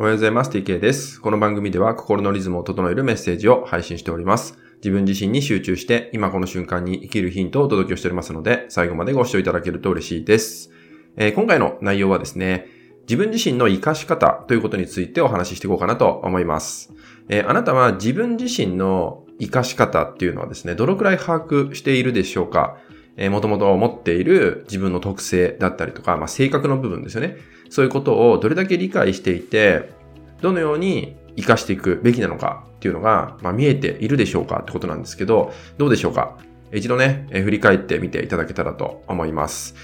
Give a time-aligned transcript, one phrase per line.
[0.00, 0.50] おはようございます。
[0.50, 1.20] TK です。
[1.20, 4.56] この番組では心のリズムを整えるメッセージを配信しております。
[4.76, 10.70] 自分自身に集中して今この瞬間に生きるヒントをお届けしておりますので、最後までご視聴いただけると嬉しいです。
[11.16, 12.66] えー、今回の内容はですね、
[13.02, 16.94] 自分自身の活かし方ということについてお話ししていこうかなと思います。
[17.28, 22.78] えー、あなたは自分自身の活かし方っていうのはですね、どのくらい把握しているでしょうか？
[23.16, 27.36] えー、もともと持っている自分の特性だったりとか、まあ、性格の部分ですよね。
[27.68, 29.90] そういうことをどれだけ理解していて、
[30.40, 36.38] どのように活かしていくべきなのかっていうのが、まあ、見えているでしょうかってことなんですけど、どうでしょうか？
[36.72, 39.74] 一度ね、えー、振り返ってみていただけたらと思います。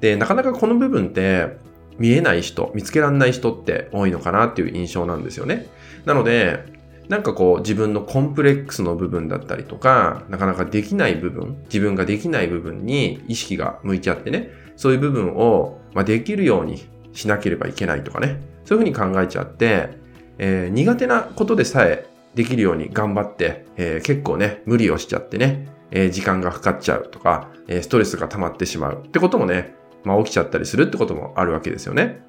[0.00, 1.56] で、なかなかこの部分って
[1.98, 5.66] 見えない人、見つけられない人って多いのかなっていう印象なんですよね。
[6.04, 6.75] なので、
[7.08, 19.90] なんかこう自分のコンプレックスの部分だったりとか、なかなかできない部分、自分ができない部分に意識が向いちゃってね、そういう部分を、まあできるようにしなければいけないとかね、そういうふうに考えちゃって、
[20.38, 32.20] えー、苦手なことでさえできるように頑張って、えー、結構ね、無理をしちゃってね、えー、時間がかかっちゃうとか、えストレスが溜まってしまうってこともね、まあ起きちゃったりするってこともあるわけですよね。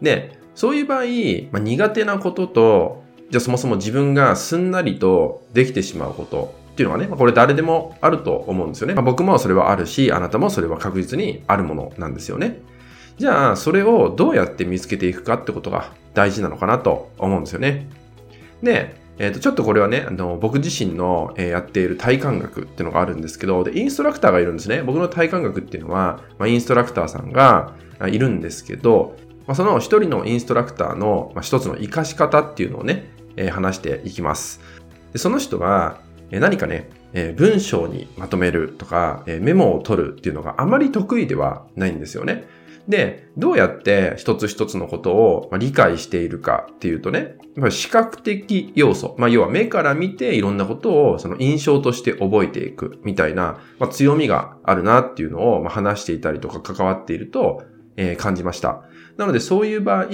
[0.00, 1.04] で、そういう場合、
[1.52, 3.01] まあ、苦手なことと
[3.32, 8.92] じゃあそもそも自分がすんなりとできてしまうことっていうのはね、ま、これ誰でもあると思うんですよね。
[8.94, 12.60] まあ、僕もそれはあるし、あなたもそれは確実にあるものなんですよね。
[13.16, 17.88] じゃあ、それをどうやって見つけていくかってことが大事なのかなと思うんですよね。
[18.62, 24.82] で、えっ、ー、と、ちょっとこれはね、あの、僕自身の、え、やっている体感学っていうのがあるんですけど、で、インストラクターがいるんですね。
[24.82, 27.72] 僕の体感学っていうのは、まあ、インストラクターさんが
[28.06, 29.16] いるんですけど、
[29.46, 34.60] まあ、その一人のインストラクターの、まあ、一つの活かし方っていうのをね、え話していきます。
[35.12, 42.44] でその人は、え何かね、え文章にまとめるとか、えメモを取るっていうのがあまり得意ではないんですよね。
[42.88, 47.36] で、どうやって一つ一つのことを理解しているかっていうとね、
[47.70, 57.62] 視覚的要素、まあ、要は目から見ていろんなことをその印象として覚えていくみたいな、まあ、強みがあるなっていうのを話していたりとか関わっていると、
[57.96, 58.82] えー、感じました。
[59.16, 60.06] なのでそういう場合、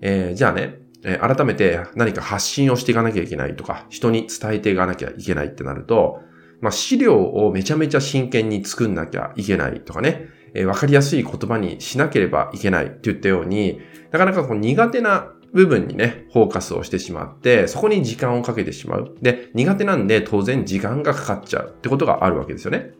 [0.00, 6.20] えー、じゃあね、えー、改めて何か発信をしていかなきゃいけないとか、人に伝えていかなきゃいけないってなると、
[6.60, 19.14] まあ、資料をめちゃめちゃ真剣に作んなきゃいけないとかね、えー、わかりやすい言葉にしなければいけないって言ったように、なかなかこう苦手な部分にね、フォーカスをしてしまって、そこに時間をかけてしまう。
[19.22, 22.92] で、苦手なんで当然時間がかかっちゃうってことがあるわけですよね。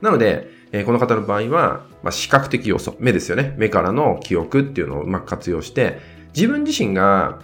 [0.00, 3.54] なので、えー、この方の場合は、まあ、視覚的要素、目ですよね。
[3.58, 5.98] 目からの記憶っていうのをうまく活用して、
[6.34, 7.40] 自分自身が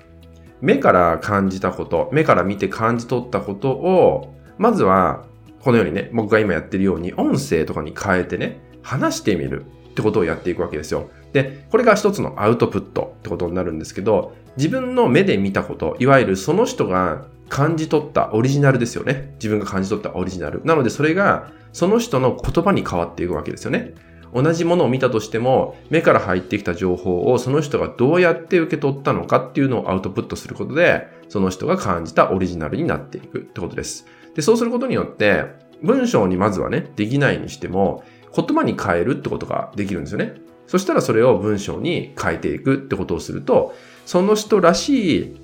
[0.60, 5.24] 目から感じたこと、目から見て感じ取ったことを、まずは、
[5.60, 11.10] このようにね、僕が今やってるように、音声とかに変えてね、話してみるってことをやっていくわけですよ。
[11.32, 19.34] で、これが一つのアウトプットってことになるんですけど、自分の目で見たこと、いわゆるその人が感じ取ったオリジナルですよね。
[19.34, 20.62] 自分が感じ取ったオリジナル。
[20.64, 23.94] なのでそれがその人の言葉に変わっていくわけですよね。
[24.34, 34.06] 同じものを見たとしても、目から入ってきた情報をその人がどうやって受け取ったのかっていうのをアウトプットすることで、その人が感じたオリジナルになっていくってことです。
[34.34, 35.44] で、そうすることによって、
[35.82, 40.34] 文章にまずはね、できないにしても、言葉に変えるってことができるんですよね。
[40.66, 43.74] そしたらそれを文章に変えていくってことをすると、
[44.04, 45.36] その人らしい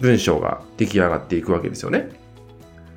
[0.00, 2.10] 文章が出来上がっていくわけですよね。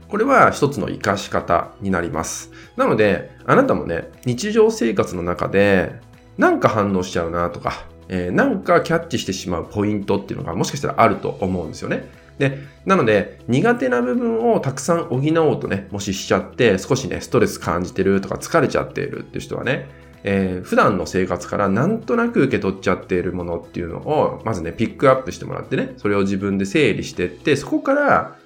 [0.07, 2.51] これは一つの活かし方になります。
[2.77, 5.99] なので、あなたもね、日常生活の中で、
[6.37, 12.09] なんか反応しちゃうなとか、えー、なんかキャッチしてしまうポイントっていうのがもしかしたらあると思うんですよね。
[12.37, 19.87] で、なので、苦手な部分をたくさん補おうとね、もししちゃって、少しね、ストレス感じてるとか疲れちゃっているっていう人はね、
[20.23, 28.37] えー、普段の生活からなんとなく受け取っちゃっているものっていうのを、まずね、ピックアップしてもらってね、それを自分で整理してって、そこから、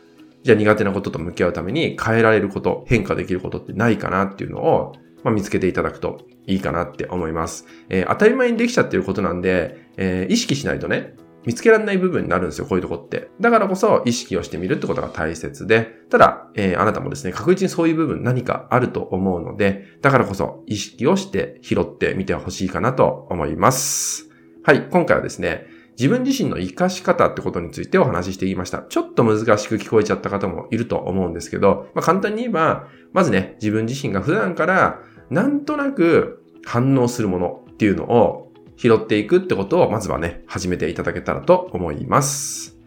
[0.44, 7.66] じゃあ苦手なことと向き合うために変えられること、変化できることってないかなっていうのを、まあ、見つけていただくといいかなって思います。
[7.90, 11.16] えー、当たり前にできちゃってることなんで、えー、意識しないとね、
[11.46, 13.30] 見つけられない部分になるんですよ、こういうとこって。
[13.40, 24.30] だからこそ意識をしてみるってことが大切で、ただ、えー、あなたもですね、確実にそういう部分何かあると思うので、だからこそ意識をして拾ってみてほしいかなと思います。
[24.64, 25.66] はい、今回はですね、
[26.00, 28.84] 自分自身の活かし方ってことについてお話ししていました。
[28.88, 42.78] ちょっと難しく聞こえちゃった方もいると思うんですけど、まあ、簡単に言えば、まずね、自分自身が普段からなんとなく反応するものっていうのを拾っていくってことをまずはね、始めていただけたらと思います。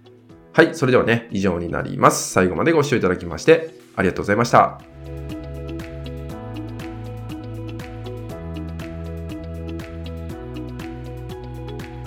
[0.55, 2.32] はい、それではね、以上になります。
[2.32, 4.92] 最後までご視聴いただきましてありがとうございました。